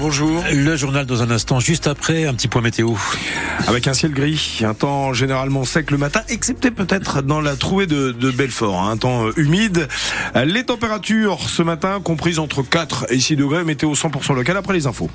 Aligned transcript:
Bonjour. 0.00 0.42
Le 0.52 0.74
journal 0.74 1.06
dans 1.06 1.22
un 1.22 1.30
instant, 1.30 1.60
juste 1.60 1.86
après, 1.86 2.24
un 2.24 2.34
petit 2.34 2.48
point 2.48 2.62
météo. 2.62 2.94
Avec 3.68 3.86
un 3.86 3.94
ciel 3.94 4.10
gris, 4.10 4.62
un 4.64 4.74
temps 4.74 5.12
généralement 5.12 5.64
sec 5.64 5.92
le 5.92 5.98
matin, 5.98 6.22
excepté 6.28 6.72
peut-être 6.72 7.22
dans 7.22 7.40
la 7.40 7.54
trouée 7.54 7.86
de, 7.86 8.10
de 8.10 8.32
Belfort, 8.32 8.82
hein, 8.82 8.90
un 8.90 8.96
temps 8.96 9.28
euh, 9.28 9.32
humide. 9.36 9.86
Les 10.34 10.64
températures 10.64 11.48
ce 11.48 11.62
matin 11.62 12.00
comprises 12.02 12.40
entre 12.40 12.62
4 12.64 13.06
et 13.10 13.20
6 13.20 13.36
degrés, 13.36 13.62
météo 13.62 13.92
100% 13.92 14.34
local 14.34 14.56
après 14.56 14.74
les 14.74 14.88
infos. 14.88 15.10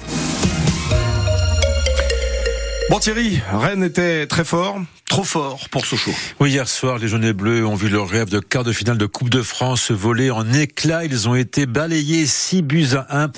Bon 2.91 2.99
Thierry, 2.99 3.39
Rennes 3.49 3.85
était 3.85 4.27
très 4.27 4.43
fort, 4.43 4.77
trop 5.07 5.23
fort 5.23 5.69
pour 5.69 5.85
Sochaux. 5.85 6.11
Oui, 6.41 6.51
hier 6.51 6.67
soir, 6.67 6.97
les 6.97 7.07
jaunes 7.07 7.23
et 7.23 7.31
bleus 7.31 7.65
ont 7.65 7.75
vu 7.75 7.87
leur 7.87 8.09
rêve 8.09 8.27
de 8.29 8.39
quart 8.39 8.65
de 8.65 8.73
finale 8.73 8.97
de 8.97 9.05
Coupe 9.05 9.29
de 9.29 9.41
France 9.41 9.91
voler 9.91 10.29
en 10.29 10.51
éclats. 10.51 11.05
Ils 11.05 11.29
ont 11.29 11.35
été 11.35 11.65
balayés 11.65 12.25
6 12.25 12.61
buts 12.63 12.87
à 12.97 13.23
1. 13.23 13.31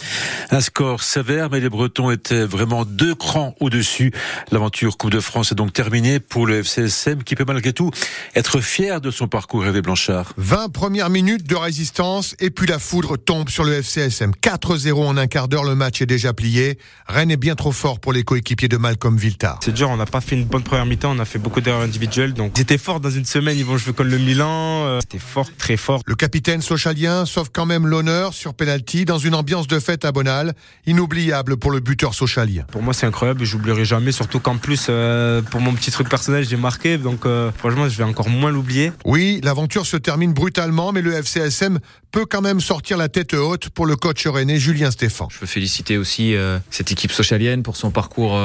Un 0.49 0.59
score 0.59 1.03
sévère, 1.03 1.51
mais 1.51 1.59
les 1.59 1.69
Bretons 1.69 2.09
étaient 2.09 2.45
vraiment 2.45 2.83
deux 2.83 3.13
crans 3.13 3.53
au-dessus. 3.59 4.11
L'aventure 4.51 4.97
Coupe 4.97 5.11
de 5.11 5.19
France 5.19 5.51
est 5.51 5.55
donc 5.55 5.71
terminée 5.71 6.19
pour 6.19 6.47
le 6.47 6.63
FCSM 6.63 7.23
qui 7.23 7.35
peut 7.35 7.45
malgré 7.45 7.73
tout 7.73 7.91
être 8.33 8.59
fier 8.59 9.01
de 9.01 9.11
son 9.11 9.27
parcours 9.27 9.61
rêvé 9.61 9.83
Blanchard. 9.83 10.33
20 10.37 10.69
premières 10.69 11.11
minutes 11.11 11.47
de 11.47 11.55
résistance 11.55 12.35
et 12.39 12.49
puis 12.49 12.65
la 12.65 12.79
foudre 12.79 13.17
tombe 13.17 13.49
sur 13.49 13.65
le 13.65 13.73
FCSM. 13.73 14.31
4-0 14.41 14.93
en 14.93 15.15
un 15.17 15.27
quart 15.27 15.47
d'heure, 15.47 15.63
le 15.63 15.75
match 15.75 16.01
est 16.01 16.07
déjà 16.07 16.33
plié. 16.33 16.79
Rennes 17.07 17.29
est 17.29 17.37
bien 17.37 17.53
trop 17.53 17.71
fort 17.71 17.99
pour 17.99 18.13
les 18.13 18.23
coéquipiers 18.23 18.67
de 18.67 18.77
Malcolm 18.77 19.15
C'est 19.61 19.73
dur, 19.73 19.89
on 19.89 19.97
n'a 19.97 20.05
pas 20.05 20.21
fait 20.21 20.35
une 20.35 20.45
bonne 20.45 20.63
première 20.63 20.85
mi-temps, 20.85 21.11
on 21.15 21.19
a 21.19 21.25
fait 21.25 21.39
beaucoup 21.39 21.61
d'erreurs 21.61 21.81
individuelles. 21.81 22.33
Donc 22.33 22.53
c'était 22.55 22.77
fort 22.77 22.99
dans 22.99 23.09
une 23.09 23.25
semaine, 23.25 23.57
ils 23.57 23.65
vont 23.65 23.77
jouer 23.77 23.93
comme 23.93 24.07
le 24.07 24.17
Milan. 24.17 24.85
Euh, 24.85 24.99
c'était 25.01 25.19
fort, 25.19 25.47
très 25.57 25.77
fort. 25.77 26.01
Le 26.05 26.15
capitaine 26.15 26.61
sochalien 26.61 27.25
sauve 27.25 27.49
quand 27.51 27.65
même 27.65 27.85
l'honneur 27.87 28.33
sur 28.33 28.53
penalty 28.53 29.05
dans 29.05 29.17
une 29.17 29.35
ambiance 29.35 29.67
de 29.67 29.79
fête 29.79 30.05
à 30.05 30.11
Bonal, 30.11 30.53
inoubliable 30.85 31.57
pour 31.57 31.71
le 31.71 31.79
buteur 31.79 32.13
sochalien. 32.13 32.63
Pour 32.71 32.81
moi 32.81 32.93
c'est 32.93 33.05
incroyable, 33.05 33.43
j'oublierai 33.43 33.85
jamais, 33.85 34.11
surtout 34.11 34.39
qu'en 34.39 34.57
plus 34.57 34.87
euh, 34.89 35.41
pour 35.41 35.59
mon 35.59 35.73
petit 35.73 35.91
truc 35.91 36.09
personnel 36.09 36.45
j'ai 36.47 36.57
marqué, 36.57 36.97
donc 36.97 37.25
euh, 37.25 37.51
franchement 37.57 37.89
je 37.89 37.97
vais 37.97 38.03
encore 38.03 38.29
moins 38.29 38.51
l'oublier. 38.51 38.91
Oui, 39.05 39.41
l'aventure 39.43 39.85
se 39.85 39.97
termine 39.97 40.33
brutalement, 40.33 40.91
mais 40.91 41.01
le 41.01 41.13
FCSM 41.13 41.79
peut 42.11 42.25
quand 42.25 42.41
même 42.41 42.61
sortir 42.61 42.97
la 42.97 43.09
tête 43.09 43.33
haute 43.33 43.69
pour 43.69 43.85
le 43.85 43.95
coach 43.95 44.25
rennais 44.27 44.57
Julien 44.57 44.91
Stéphan. 44.91 45.27
Je 45.31 45.39
veux 45.39 45.47
féliciter 45.47 45.97
aussi 45.97 46.35
cette 46.69 46.91
équipe 46.91 47.11
socialienne 47.11 47.63
pour 47.63 47.75
son 47.75 47.89
parcours 47.89 48.39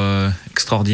extraordinaire 0.51 0.88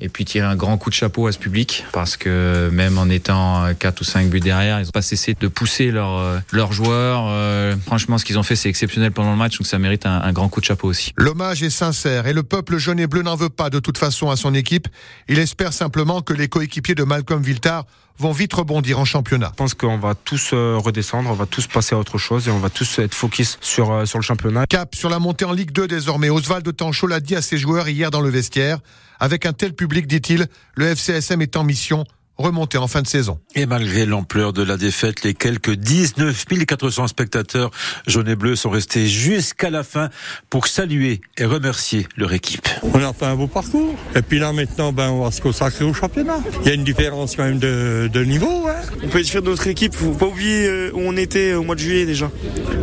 et 0.00 0.08
puis 0.08 0.24
tirer 0.24 0.46
un 0.46 0.56
grand 0.56 0.76
coup 0.76 0.90
de 0.90 0.94
chapeau 0.94 1.26
à 1.26 1.32
ce 1.32 1.38
public 1.38 1.84
parce 1.92 2.16
que 2.16 2.68
même 2.72 2.98
en 2.98 3.08
étant 3.08 3.72
4 3.78 4.00
ou 4.00 4.04
5 4.04 4.28
buts 4.28 4.40
derrière, 4.40 4.80
ils 4.80 4.84
n'ont 4.84 4.90
pas 4.90 5.02
cessé 5.02 5.34
de 5.38 5.48
pousser 5.48 5.90
leurs 5.90 6.40
leurs 6.52 6.72
joueurs. 6.72 7.26
Euh, 7.28 7.74
franchement, 7.86 8.18
ce 8.18 8.24
qu'ils 8.24 8.38
ont 8.38 8.42
fait, 8.42 8.56
c'est 8.56 8.68
exceptionnel 8.68 9.12
pendant 9.12 9.30
le 9.30 9.36
match, 9.36 9.58
donc 9.58 9.66
ça 9.66 9.78
mérite 9.78 10.06
un, 10.06 10.20
un 10.20 10.32
grand 10.32 10.48
coup 10.48 10.60
de 10.60 10.66
chapeau 10.66 10.88
aussi. 10.88 11.12
L'hommage 11.16 11.62
est 11.62 11.70
sincère 11.70 12.26
et 12.26 12.32
le 12.32 12.42
peuple 12.42 12.76
jaune 12.78 13.00
et 13.00 13.06
bleu 13.06 13.22
n'en 13.22 13.36
veut 13.36 13.48
pas 13.48 13.70
de 13.70 13.78
toute 13.78 13.98
façon 13.98 14.30
à 14.30 14.36
son 14.36 14.54
équipe. 14.54 14.88
Il 15.28 15.38
espère 15.38 15.72
simplement 15.72 16.20
que 16.20 16.32
les 16.32 16.48
coéquipiers 16.48 16.94
de 16.94 17.04
Malcolm 17.04 17.42
Viltard 17.42 17.84
vont 18.18 18.32
vite 18.32 18.52
rebondir 18.52 18.98
en 18.98 19.04
championnat. 19.04 19.48
Je 19.52 19.56
pense 19.56 19.74
qu'on 19.74 19.98
va 19.98 20.14
tous 20.14 20.50
euh, 20.52 20.76
redescendre, 20.76 21.30
on 21.30 21.34
va 21.34 21.46
tous 21.46 21.66
passer 21.66 21.94
à 21.94 21.98
autre 21.98 22.18
chose 22.18 22.48
et 22.48 22.50
on 22.50 22.58
va 22.58 22.70
tous 22.70 22.98
être 22.98 23.14
focus 23.14 23.58
sur, 23.60 23.92
euh, 23.92 24.04
sur 24.04 24.18
le 24.18 24.24
championnat. 24.24 24.66
Cap 24.66 24.94
sur 24.94 25.08
la 25.08 25.18
montée 25.18 25.44
en 25.44 25.52
Ligue 25.52 25.72
2 25.72 25.86
désormais. 25.86 26.30
Oswald 26.30 26.76
Tanchot 26.76 27.06
l'a 27.06 27.20
dit 27.20 27.36
à 27.36 27.42
ses 27.42 27.58
joueurs 27.58 27.88
hier 27.88 28.10
dans 28.10 28.20
le 28.20 28.30
vestiaire. 28.30 28.78
Avec 29.20 29.46
un 29.46 29.52
tel 29.52 29.74
public, 29.74 30.06
dit-il, 30.06 30.46
le 30.74 30.86
FCSM 30.86 31.42
est 31.42 31.56
en 31.56 31.64
mission 31.64 32.04
remonter 32.38 32.78
en 32.78 32.86
fin 32.86 33.02
de 33.02 33.06
saison. 33.06 33.40
Et 33.54 33.66
malgré 33.66 34.06
l'ampleur 34.06 34.52
de 34.52 34.62
la 34.62 34.76
défaite, 34.76 35.24
les 35.24 35.34
quelques 35.34 35.74
19 35.74 36.44
400 36.66 37.08
spectateurs 37.08 37.70
jaunes 38.06 38.28
et 38.28 38.36
bleus 38.36 38.56
sont 38.56 38.70
restés 38.70 39.06
jusqu'à 39.06 39.70
la 39.70 39.82
fin 39.82 40.08
pour 40.48 40.68
saluer 40.68 41.20
et 41.36 41.44
remercier 41.44 42.06
leur 42.16 42.32
équipe. 42.32 42.68
On 42.82 43.02
a 43.02 43.12
fait 43.12 43.26
un 43.26 43.34
beau 43.34 43.48
parcours. 43.48 43.94
Et 44.14 44.22
puis 44.22 44.38
là, 44.38 44.52
maintenant, 44.52 44.92
ben, 44.92 45.10
on 45.10 45.24
va 45.24 45.30
se 45.30 45.40
consacrer 45.40 45.84
au 45.84 45.92
championnat. 45.92 46.38
Il 46.62 46.68
y 46.68 46.70
a 46.70 46.74
une 46.74 46.84
différence 46.84 47.36
quand 47.36 47.44
même 47.44 47.58
de, 47.58 48.08
de 48.12 48.24
niveau. 48.24 48.68
Hein. 48.68 48.76
On 49.02 49.08
peut 49.08 49.18
être 49.18 49.28
fier 49.28 49.42
de 49.42 49.48
notre 49.50 49.66
équipe. 49.66 49.94
Faut 49.94 50.12
pas 50.12 50.26
oublier 50.26 50.66
euh, 50.66 50.90
où 50.94 51.00
on 51.00 51.16
était 51.16 51.54
au 51.54 51.64
mois 51.64 51.74
de 51.74 51.80
juillet 51.80 52.06
déjà. 52.06 52.30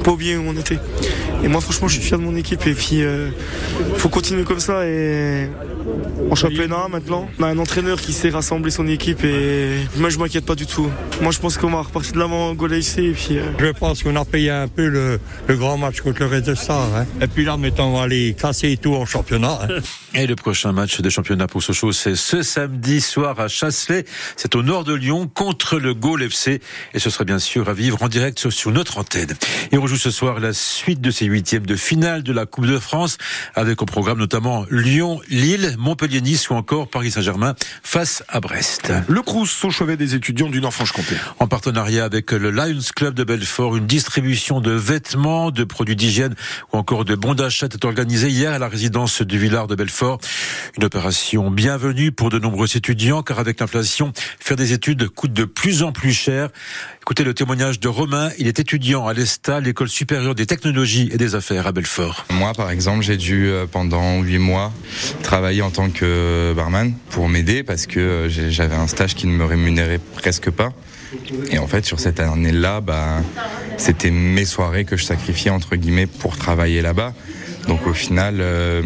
Pas 0.03 0.11
oublier 0.11 0.35
où 0.35 0.43
on 0.45 0.55
était. 0.57 0.79
Et 1.43 1.47
moi, 1.47 1.61
franchement, 1.61 1.87
je 1.87 1.95
suis 1.95 2.03
fier 2.03 2.19
de 2.19 2.23
mon 2.23 2.35
équipe. 2.35 2.65
Et 2.67 2.73
puis, 2.73 3.03
euh, 3.03 3.29
faut 3.97 4.09
continuer 4.09 4.43
comme 4.43 4.59
ça. 4.59 4.85
Et 4.85 5.49
en 6.29 6.35
championnat 6.35 6.87
maintenant. 6.89 7.27
On 7.39 7.43
a 7.43 7.47
un 7.47 7.57
entraîneur 7.57 7.99
qui 7.99 8.13
sait 8.13 8.29
rassembler 8.29 8.71
son 8.71 8.87
équipe 8.87 9.23
et 9.23 9.44
moi 9.97 10.09
je 10.09 10.17
m'inquiète 10.17 10.45
pas 10.45 10.55
du 10.55 10.65
tout. 10.65 10.89
Moi 11.21 11.31
je 11.31 11.39
pense 11.39 11.57
qu'on 11.57 11.71
va 11.71 11.81
repartir 11.81 12.13
de 12.13 12.19
l'avant 12.19 12.51
au 12.51 12.53
et 12.53 13.11
puis. 13.11 13.37
Euh, 13.37 13.51
je 13.59 13.71
pense 13.71 14.03
qu'on 14.03 14.15
a 14.15 14.25
payé 14.25 14.49
un 14.49 14.67
peu 14.67 14.87
le, 14.87 15.19
grand 15.49 15.77
match 15.77 16.01
contre 16.01 16.21
le 16.21 16.27
Red 16.27 16.55
Star. 16.55 16.87
Hein. 16.95 17.05
Et 17.21 17.27
puis 17.27 17.45
là 17.45 17.57
maintenant 17.57 17.89
on 17.89 17.97
va 17.97 18.03
aller 18.03 18.35
casser 18.39 18.71
et 18.71 18.77
tout 18.77 18.95
en 18.95 19.05
championnat. 19.05 19.59
Hein. 19.63 19.81
Et 20.13 20.27
le 20.27 20.35
prochain 20.35 20.71
match 20.71 21.01
de 21.01 21.09
championnat 21.09 21.47
pour 21.47 21.63
Sochaux 21.63 21.91
c'est 21.91 22.15
ce 22.15 22.41
samedi 22.41 23.01
soir 23.01 23.39
à 23.39 23.47
Chasselet. 23.47 24.05
C'est 24.35 24.55
au 24.55 24.63
nord 24.63 24.83
de 24.83 24.93
Lyon 24.93 25.29
contre 25.33 25.77
le 25.77 25.93
Gaulle 25.93 26.23
FC 26.23 26.61
et 26.93 26.99
ce 26.99 27.09
sera 27.09 27.23
bien 27.23 27.39
sûr 27.39 27.69
à 27.69 27.73
vivre 27.73 28.01
en 28.01 28.07
direct 28.07 28.49
sur 28.49 28.71
notre 28.71 28.97
antenne. 28.97 29.33
Et 29.71 29.77
on 29.77 29.81
rejoue 29.81 29.97
ce 29.97 30.11
soir 30.11 30.39
la 30.39 30.53
suite 30.53 31.01
de 31.01 31.11
ces 31.11 31.25
huitièmes 31.25 31.65
de 31.65 31.75
finale 31.75 32.23
de 32.23 32.33
la 32.33 32.45
Coupe 32.45 32.67
de 32.67 32.79
France 32.79 33.17
avec 33.55 33.81
au 33.81 33.85
programme 33.85 34.17
notamment 34.17 34.65
Lyon, 34.69 35.21
Lille, 35.29 35.75
Montpellier 35.77 36.21
Nice 36.21 36.49
ou 36.49 36.53
encore 36.53 36.87
Paris 36.87 37.11
Saint-Germain 37.11 37.55
face 37.83 38.23
à 38.27 38.39
Brest. 38.39 38.93
Le 39.07 39.21
Crous 39.35 39.65
au 39.65 39.69
chevet 39.69 39.97
des 39.97 40.15
étudiants 40.15 40.47
du 40.47 40.61
Nord-Franche-Comté. 40.61 41.17
En 41.39 41.47
partenariat 41.47 42.05
avec 42.05 42.31
le 42.31 42.51
Lions 42.51 42.79
Club 42.95 43.15
de 43.15 43.25
Belfort, 43.25 43.75
une 43.75 43.85
distribution 43.85 44.61
de 44.61 44.71
vêtements, 44.71 45.51
de 45.51 45.65
produits 45.65 45.97
d'hygiène 45.97 46.35
ou 46.71 46.77
encore 46.77 47.03
de 47.03 47.15
bons 47.15 47.33
d'achat 47.33 47.65
est 47.65 47.83
organisée 47.83 48.29
hier 48.29 48.53
à 48.53 48.59
la 48.59 48.69
résidence 48.69 49.21
du 49.21 49.37
Villard 49.37 49.67
de 49.67 49.75
Belfort. 49.75 50.19
Une 50.77 50.85
opération 50.85 51.51
bienvenue 51.51 52.13
pour 52.13 52.29
de 52.29 52.39
nombreux 52.39 52.77
étudiants 52.77 53.23
car 53.23 53.39
avec 53.39 53.59
l'inflation, 53.59 54.13
faire 54.39 54.55
des 54.55 54.71
études 54.71 55.09
coûte 55.09 55.33
de 55.33 55.43
plus 55.43 55.83
en 55.83 55.91
plus 55.91 56.13
cher. 56.13 56.47
Écoutez 57.01 57.25
le 57.25 57.33
témoignage 57.33 57.81
de 57.81 57.89
Romain, 57.89 58.29
il 58.39 58.47
est 58.47 58.59
étudiant 58.59 59.05
à 59.05 59.13
l'ESTA, 59.13 59.59
l'école 59.59 59.89
supérieure 59.89 60.33
des 60.33 60.45
technologies 60.45 61.09
et 61.11 61.17
des 61.17 61.35
affaires 61.35 61.67
à 61.67 61.73
Belfort. 61.73 62.25
Moi 62.31 62.53
par 62.53 62.71
exemple, 62.71 63.03
j'ai 63.03 63.17
dû 63.17 63.47
euh, 63.47 63.65
pendant 63.69 64.21
huit 64.21 64.39
mois 64.39 64.71
travailler 65.23 65.61
en 65.61 65.71
tant 65.71 65.89
que 65.89 66.53
barman 66.55 66.93
pour 67.09 67.27
m'aider 67.27 67.63
parce 67.63 67.85
que 67.85 67.99
euh, 67.99 68.49
j'avais 68.49 68.75
un 68.75 68.87
stage 68.87 69.13
qui 69.13 69.24
ne 69.25 69.33
me 69.33 69.45
rémunérait 69.45 69.99
presque 70.15 70.49
pas. 70.49 70.73
Et 71.51 71.59
en 71.59 71.67
fait, 71.67 71.85
sur 71.85 71.99
cette 71.99 72.19
année-là, 72.19 72.81
bah, 72.81 73.21
c'était 73.77 74.11
mes 74.11 74.45
soirées 74.45 74.85
que 74.85 74.97
je 74.97 75.03
sacrifiais 75.03 75.51
entre 75.51 75.75
guillemets 75.75 76.07
pour 76.07 76.37
travailler 76.37 76.81
là-bas. 76.81 77.13
Donc 77.67 77.87
au 77.87 77.93
final, 77.93 78.37
euh, 78.39 78.81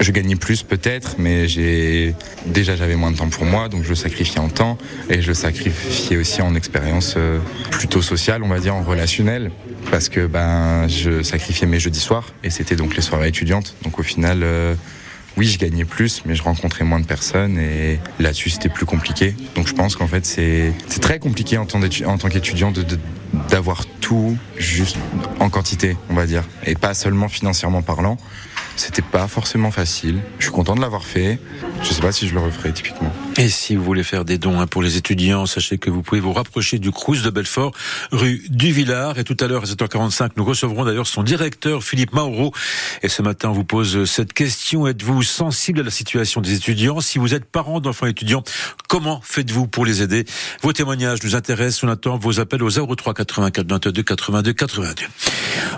je 0.00 0.12
gagnais 0.12 0.36
plus 0.36 0.62
peut-être, 0.62 1.16
mais 1.18 1.48
j'ai 1.48 2.14
déjà 2.46 2.76
j'avais 2.76 2.96
moins 2.96 3.10
de 3.10 3.16
temps 3.16 3.28
pour 3.28 3.44
moi, 3.44 3.68
donc 3.68 3.84
je 3.84 3.90
le 3.90 3.94
sacrifiais 3.94 4.38
en 4.38 4.48
temps 4.48 4.78
et 5.10 5.20
je 5.20 5.28
le 5.28 5.34
sacrifiais 5.34 6.16
aussi 6.16 6.42
en 6.42 6.54
expérience 6.54 7.14
euh, 7.16 7.38
plutôt 7.70 8.02
sociale, 8.02 8.42
on 8.42 8.48
va 8.48 8.60
dire, 8.60 8.74
en 8.74 8.82
relationnel, 8.82 9.50
parce 9.90 10.08
que 10.08 10.26
ben 10.26 10.86
je 10.88 11.22
sacrifiais 11.22 11.66
mes 11.66 11.80
jeudis 11.80 12.00
soirs 12.00 12.32
et 12.44 12.50
c'était 12.50 12.76
donc 12.76 12.96
les 12.96 13.02
soirées 13.02 13.28
étudiantes. 13.28 13.74
Donc 13.82 13.98
au 13.98 14.02
final 14.02 14.42
oui, 15.36 15.46
je 15.46 15.58
gagnais 15.58 15.84
plus, 15.84 16.22
mais 16.24 16.34
je 16.34 16.42
rencontrais 16.42 16.84
moins 16.84 17.00
de 17.00 17.06
personnes 17.06 17.58
et 17.58 17.98
là-dessus 18.18 18.50
c'était 18.50 18.68
plus 18.68 18.86
compliqué. 18.86 19.34
Donc 19.54 19.68
je 19.68 19.74
pense 19.74 19.94
qu'en 19.94 20.06
fait 20.06 20.24
c'est 20.24 20.72
très 21.00 21.18
compliqué 21.18 21.58
en 21.58 21.66
tant, 21.66 21.80
qu'étudiant 22.28 22.72
d'avoir 23.50 23.84
tout 24.00 24.36
juste 24.56 24.96
en 25.38 25.50
quantité, 25.50 25.96
on 26.08 26.14
va 26.14 26.26
dire, 26.26 26.44
et 26.64 26.74
pas 26.74 26.94
seulement 26.94 27.28
financièrement 27.28 27.82
parlant. 27.82 28.16
C'était 28.76 29.02
pas 29.02 29.26
forcément 29.26 29.70
facile. 29.70 30.20
Je 30.38 30.44
suis 30.44 30.52
content 30.52 30.74
de 30.74 30.80
l'avoir 30.82 31.04
fait. 31.04 31.38
Je 31.82 31.88
sais 31.88 32.02
pas 32.02 32.12
si 32.12 32.28
je 32.28 32.34
le 32.34 32.40
referai 32.40 32.72
typiquement. 32.72 33.10
Et 33.38 33.48
si 33.48 33.74
vous 33.74 33.82
voulez 33.82 34.02
faire 34.02 34.24
des 34.24 34.36
dons 34.38 34.60
hein, 34.60 34.66
pour 34.66 34.82
les 34.82 34.96
étudiants, 34.96 35.46
sachez 35.46 35.78
que 35.78 35.88
vous 35.88 36.02
pouvez 36.02 36.20
vous 36.20 36.32
rapprocher 36.32 36.78
du 36.78 36.90
Crous 36.90 37.22
de 37.22 37.30
Belfort, 37.30 37.72
rue 38.12 38.42
du 38.50 38.72
Villard. 38.72 39.18
Et 39.18 39.24
tout 39.24 39.36
à 39.40 39.46
l'heure, 39.46 39.62
à 39.62 39.66
7h45, 39.66 40.32
nous 40.36 40.44
recevrons 40.44 40.84
d'ailleurs 40.84 41.06
son 41.06 41.22
directeur, 41.22 41.82
Philippe 41.82 42.12
Mauro. 42.12 42.52
Et 43.02 43.08
ce 43.08 43.22
matin, 43.22 43.48
on 43.48 43.52
vous 43.52 43.64
pose 43.64 44.04
cette 44.04 44.34
question. 44.34 44.86
Êtes-vous 44.86 45.22
sensible 45.22 45.80
à 45.80 45.82
la 45.82 45.90
situation 45.90 46.42
des 46.42 46.54
étudiants? 46.54 47.00
Si 47.00 47.18
vous 47.18 47.34
êtes 47.34 47.46
parent 47.46 47.80
d'enfants 47.80 48.06
étudiants, 48.06 48.44
comment 48.88 49.20
faites-vous 49.24 49.66
pour 49.66 49.86
les 49.86 50.02
aider? 50.02 50.26
Vos 50.62 50.72
témoignages 50.72 51.22
nous 51.22 51.34
intéressent. 51.34 51.84
On 51.84 51.88
attend 51.88 52.18
vos 52.18 52.40
appels 52.40 52.62
au 52.62 52.70
03 52.70 53.14
84 53.14 53.66
22 53.66 54.02
82 54.02 54.52
82. 54.52 55.06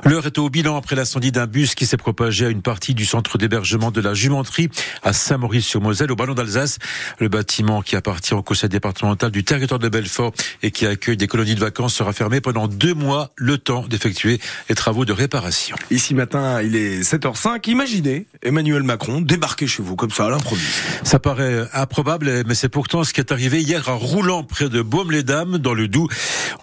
L'heure 0.04 0.26
est 0.26 0.38
au 0.38 0.48
bilan 0.50 0.76
après 0.76 0.96
l'incendie 0.96 1.32
d'un 1.32 1.46
bus 1.46 1.74
qui 1.74 1.86
s'est 1.86 1.96
propagé 1.96 2.46
à 2.46 2.48
une 2.48 2.62
partie 2.62 2.94
du 2.94 3.04
centre 3.04 3.38
d'hébergement 3.38 3.90
de 3.90 4.00
la 4.00 4.14
Jumenterie 4.14 4.68
à 5.02 5.12
Saint-Maurice-sur-Moselle, 5.12 6.12
au 6.12 6.16
Ballon 6.16 6.34
d'Alsace. 6.34 6.78
Le 7.18 7.28
bâtiment 7.28 7.82
qui 7.82 7.96
appartient 7.96 8.34
au 8.34 8.42
conseil 8.42 8.68
départemental 8.68 9.30
du 9.30 9.44
territoire 9.44 9.78
de 9.78 9.88
Belfort 9.88 10.32
et 10.62 10.70
qui 10.70 10.86
accueille 10.86 11.16
des 11.16 11.26
colonies 11.26 11.54
de 11.54 11.60
vacances 11.60 11.94
sera 11.94 12.12
fermé 12.12 12.40
pendant 12.40 12.68
deux 12.68 12.94
mois, 12.94 13.30
le 13.36 13.58
temps 13.58 13.84
d'effectuer 13.88 14.40
les 14.68 14.74
travaux 14.74 15.04
de 15.04 15.12
réparation. 15.12 15.76
Ici 15.90 16.14
matin, 16.14 16.62
il 16.62 16.76
est 16.76 17.00
7h05. 17.00 17.68
Imaginez 17.68 18.26
Emmanuel 18.42 18.82
Macron 18.82 19.20
débarquer 19.20 19.66
chez 19.66 19.82
vous 19.82 19.96
comme 19.96 20.10
ça 20.10 20.26
à 20.26 20.30
l'improviste. 20.30 20.82
Ça 21.02 21.18
paraît 21.18 21.66
improbable, 21.72 22.44
mais 22.46 22.54
c'est 22.54 22.68
pourtant 22.68 23.04
ce 23.04 23.12
qui 23.12 23.20
est 23.20 23.32
arrivé 23.32 23.60
hier 23.60 23.88
à 23.88 23.92
Roulant 23.92 24.42
près 24.42 24.68
de 24.68 24.82
Baume-les-Dames 24.82 25.58
dans 25.58 25.74
le 25.74 25.88
Doubs. 25.88 26.08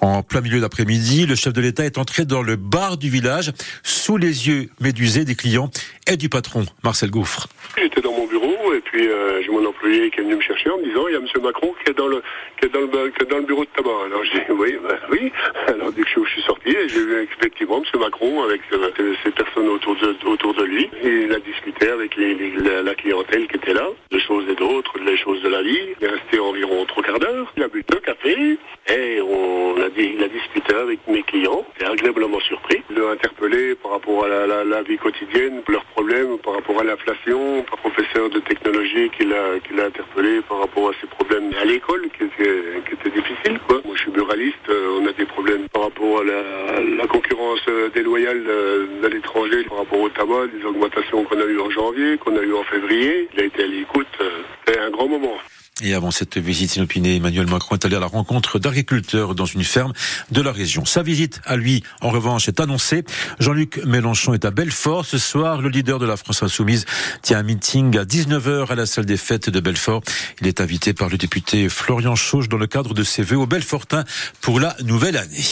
En 0.01 0.23
plein 0.23 0.41
milieu 0.41 0.59
d'après-midi, 0.59 1.25
le 1.25 1.35
chef 1.35 1.53
de 1.53 1.61
l'État 1.61 1.85
est 1.85 1.97
entré 1.97 2.25
dans 2.25 2.41
le 2.41 2.55
bar 2.55 2.97
du 2.97 3.04
village 3.09 3.51
sous 3.83 4.17
les 4.17 4.47
yeux 4.47 4.69
médusés 4.79 5.25
des 5.25 5.35
clients 5.35 5.69
et 6.07 6.17
du 6.17 6.29
patron, 6.29 6.65
Marcel 6.83 7.09
Gouffre. 7.09 7.47
J'étais 7.77 8.01
dans 8.01 8.11
mon 8.11 8.27
bureau 8.27 8.73
et 8.73 8.81
puis 8.81 9.07
euh, 9.07 9.41
j'ai 9.41 9.49
mon 9.49 9.65
employé 9.65 10.09
qui 10.11 10.19
est 10.19 10.23
venu 10.23 10.35
me 10.35 10.41
chercher 10.41 10.69
en 10.69 10.77
me 10.77 10.85
disant 10.85 11.07
il 11.07 11.13
y 11.13 11.15
a 11.15 11.19
Monsieur 11.19 11.39
Macron 11.39 11.73
qui 11.83 11.91
est 11.91 11.93
dans 11.93 12.07
le 12.07 12.21
qui 12.59 12.67
est 12.67 12.69
dans 12.69 12.81
le, 12.81 13.09
qui 13.09 13.23
est 13.23 13.29
dans 13.29 13.37
le 13.37 13.45
bureau 13.45 13.65
de 13.65 13.69
tabac. 13.75 14.05
Alors 14.05 14.23
j'ai 14.23 14.39
dit 14.39 14.45
oui, 14.51 14.77
ben, 14.87 14.97
oui. 15.11 15.31
Alors 15.67 15.91
dès 15.91 16.03
que 16.03 16.09
je 16.09 16.29
suis 16.29 16.41
sorti, 16.43 16.75
j'ai 16.87 17.03
vu 17.03 17.23
effectivement 17.23 17.81
Monsieur 17.81 17.99
Macron 17.99 18.43
avec 18.43 18.61
euh, 18.73 19.13
ces 19.23 19.31
personnes 19.31 19.67
autour 19.67 19.95
de 19.95 20.15
autour 20.25 20.53
de 20.53 20.63
lui. 20.63 20.89
Et 21.03 21.25
il 21.25 21.33
a 21.33 21.39
discuté 21.39 21.89
avec 21.89 22.15
les, 22.15 22.35
les, 22.35 22.51
la, 22.57 22.81
la, 22.81 22.95
clientèle 22.95 23.47
qui 23.47 23.57
était 23.57 23.73
là, 23.73 23.87
de 24.11 24.19
choses 24.19 24.45
et 24.49 24.55
d'autres, 24.55 24.93
des 25.03 25.17
choses 25.17 25.41
de 25.41 25.49
la 25.49 25.61
vie. 25.61 25.79
Il 25.99 26.05
est 26.05 26.09
resté 26.09 26.39
environ 26.39 26.85
trois 26.85 27.03
quarts 27.03 27.19
d'heure. 27.19 27.51
Il 27.57 27.63
a 27.63 27.67
bu 27.67 27.83
deux 27.89 27.99
cafés 27.99 28.57
et 28.89 29.21
on 29.21 29.75
il 29.97 30.23
a 30.23 30.27
discuté 30.27 30.73
avec 30.75 30.99
mes 31.07 31.23
clients. 31.23 31.65
Il 31.79 31.85
agréablement 31.85 32.39
surpris. 32.41 32.83
Il 32.89 32.97
l'a 32.97 33.11
interpellé 33.11 33.75
par 33.75 33.91
rapport 33.91 34.25
à 34.25 34.27
la, 34.27 34.83
vie 34.83 34.97
quotidienne, 34.97 35.61
leurs 35.67 35.85
problèmes, 35.85 36.37
par 36.39 36.53
rapport 36.55 36.79
à 36.79 36.83
l'inflation, 36.83 37.63
par 37.63 37.79
professeur 37.79 38.29
de 38.29 38.39
technologie 38.39 39.09
qui 39.17 39.25
l'a 39.25 39.59
qui 39.65 39.73
l'a 39.73 39.85
interpellé 39.85 40.41
par 40.47 40.59
rapport 40.59 40.89
à 40.89 40.93
ses 41.01 41.07
problèmes 41.07 41.51
à 41.59 41.65
l'école 41.65 42.07
qui 42.17 42.23
était 42.25 43.09
difficiles 43.09 43.59
quoi. 43.67 43.81
Moi 43.85 43.95
je 43.95 44.01
suis 44.01 44.11
buraliste, 44.11 44.69
euh, 44.69 44.99
on 44.99 45.07
a 45.07 45.13
des 45.13 45.25
problèmes 45.25 45.67
par 45.69 45.83
rapport 45.83 46.21
à 46.21 46.23
la, 46.23 47.07
concurrence 47.07 47.61
euh, 47.67 47.89
déloyale 47.89 48.43
de, 48.43 49.01
de 49.01 49.07
l'étranger 49.07 49.63
par 49.63 49.79
rapport 49.79 49.99
au 49.99 50.09
tabac, 50.09 50.47
des 50.47 50.65
augmentations 50.65 51.23
qu'on 51.23 51.39
a 51.39 51.45
eues 51.45 51.59
en 51.59 51.69
janvier, 51.69 52.17
qu'on 52.17 52.35
a 52.35 52.41
eues 52.41 52.53
en 52.53 52.63
février. 52.63 53.29
Il 53.33 53.39
a 53.41 53.43
été 53.45 53.63
à 53.63 53.67
l'écoute, 53.67 54.07
euh, 54.21 54.41
c'était 54.65 54.79
un 54.79 54.89
grand 54.89 55.07
moment. 55.07 55.37
Et 55.83 55.93
avant 55.93 56.09
cette 56.09 56.37
visite 56.37 56.77
inopinée, 56.77 57.17
Emmanuel 57.17 57.47
Macron 57.47 57.75
est 57.75 57.83
allé 57.83 57.97
à 57.97 57.99
la 57.99 58.05
rencontre 58.05 58.59
d'agriculteurs 58.59 59.35
dans 59.35 59.43
une 59.45 59.65
ferme 59.65 59.91
de 60.31 60.41
la 60.41 60.53
région. 60.53 60.85
Sa 60.85 61.03
visite 61.03 61.41
à 61.43 61.57
lui, 61.57 61.83
en 61.99 62.11
revanche, 62.11 62.47
est 62.47 62.61
annoncée. 62.61 63.03
Jean-Luc 63.41 63.83
Mélenchon 63.83 64.33
est 64.33 64.45
à 64.45 64.51
Belfort. 64.51 65.05
Ce 65.05 65.17
soir, 65.17 65.61
le 65.61 65.67
leader 65.67 65.99
de 65.99 66.05
la 66.05 66.15
France 66.15 66.43
Insoumise 66.43 66.85
tient 67.23 67.39
un 67.39 67.43
meeting 67.43 67.97
à 67.97 68.05
19h 68.05 68.71
à 68.71 68.75
la 68.75 68.85
salle 68.85 69.05
des 69.05 69.17
fêtes 69.17 69.49
de 69.49 69.59
Belfort. 69.59 70.01
Il 70.39 70.47
est 70.47 70.61
invité 70.61 70.93
par 70.93 71.09
le 71.09 71.17
député 71.17 71.67
Florian 71.67 72.15
Chauche 72.15 72.47
dans 72.47 72.55
le 72.55 72.67
cadre 72.67 72.93
de 72.93 73.03
ses 73.03 73.23
vœux 73.23 73.37
au 73.37 73.45
Belfortin 73.45 74.05
pour 74.39 74.61
la 74.61 74.77
nouvelle 74.81 75.17
année. 75.17 75.43